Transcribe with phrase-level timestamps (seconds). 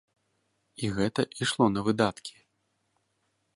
[0.85, 2.35] І гэта ішло на выдаткі.